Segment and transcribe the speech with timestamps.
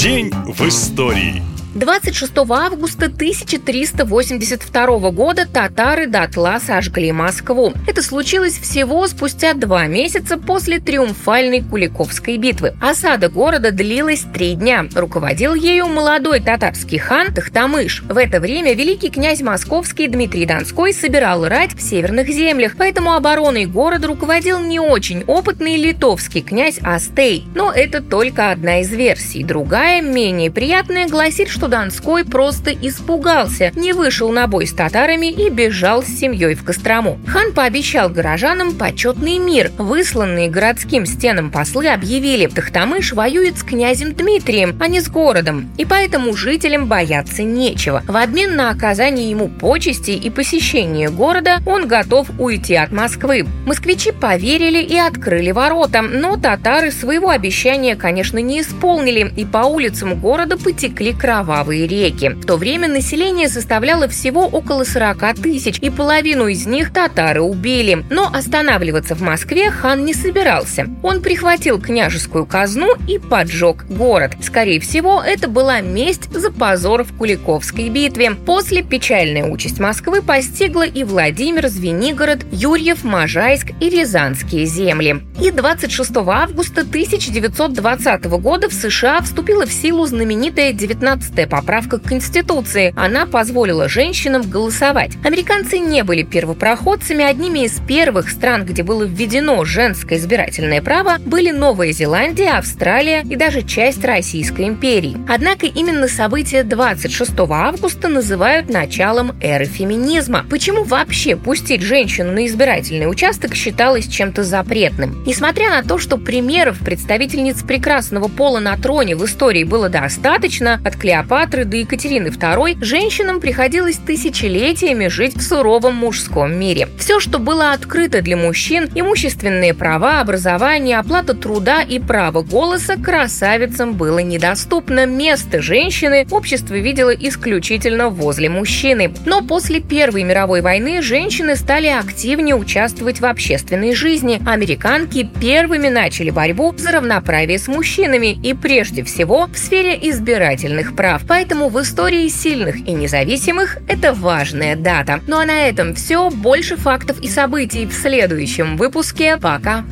[0.00, 1.42] День в истории.
[1.74, 7.74] 26 августа 1382 года татары дотла сожгли Москву.
[7.86, 12.72] Это случилось всего спустя два месяца после триумфальной Куликовской битвы.
[12.80, 14.86] Осада города длилась три дня.
[14.94, 18.02] Руководил ею молодой татарский хан Тахтамыш.
[18.02, 23.66] В это время великий князь московский Дмитрий Донской собирал рать в северных землях, поэтому обороной
[23.66, 27.44] города руководил не очень опытный литовский князь Астей.
[27.54, 29.44] Но это только одна из версий.
[29.44, 35.50] Другая, менее приятная, гласит, что Донской просто испугался, не вышел на бой с татарами и
[35.50, 37.18] бежал с семьей в Кострому.
[37.26, 39.72] Хан пообещал горожанам почетный мир.
[39.78, 45.84] Высланные городским стенам послы объявили, Тахтамыш воюет с князем Дмитрием, а не с городом, и
[45.84, 48.02] поэтому жителям бояться нечего.
[48.06, 53.46] В обмен на оказание ему почести и посещение города он готов уйти от Москвы.
[53.66, 60.20] Москвичи поверили и открыли ворота, но татары своего обещания, конечно, не исполнили, и по улицам
[60.20, 62.28] города потекли кровавые кровавые реки.
[62.28, 68.04] В то время население составляло всего около 40 тысяч, и половину из них татары убили.
[68.10, 70.86] Но останавливаться в Москве хан не собирался.
[71.02, 74.32] Он прихватил княжескую казну и поджег город.
[74.42, 78.32] Скорее всего, это была месть за позор в Куликовской битве.
[78.32, 85.22] После печальная участь Москвы постигла и Владимир, Звенигород, Юрьев, Можайск и Рязанские земли.
[85.40, 92.92] И 26 августа 1920 года в США вступила в силу знаменитая 19 поправка к Конституции.
[92.96, 95.12] Она позволила женщинам голосовать.
[95.24, 97.24] Американцы не были первопроходцами.
[97.24, 103.36] Одними из первых стран, где было введено женское избирательное право, были Новая Зеландия, Австралия и
[103.36, 105.16] даже часть Российской империи.
[105.28, 110.44] Однако именно события 26 августа называют началом эры феминизма.
[110.50, 115.22] Почему вообще пустить женщину на избирательный участок считалось чем-то запретным?
[115.24, 120.96] Несмотря на то, что примеров представительниц прекрасного пола на троне в истории было достаточно, от
[120.96, 126.88] Клеопатры Клеопатры до Екатерины II женщинам приходилось тысячелетиями жить в суровом мужском мире.
[126.98, 133.92] Все, что было открыто для мужчин, имущественные права, образование, оплата труда и право голоса красавицам
[133.92, 135.04] было недоступно.
[135.04, 139.12] Место женщины общество видело исключительно возле мужчины.
[139.26, 144.40] Но после Первой мировой войны женщины стали активнее участвовать в общественной жизни.
[144.46, 151.17] Американки первыми начали борьбу за равноправие с мужчинами и прежде всего в сфере избирательных прав.
[151.26, 155.20] Поэтому в истории сильных и независимых это важная дата.
[155.26, 156.30] Ну а на этом все.
[156.30, 159.36] Больше фактов и событий в следующем выпуске.
[159.36, 159.84] Пока!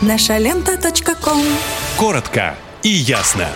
[0.00, 0.78] Наша лента.
[1.96, 3.48] Коротко и ясно.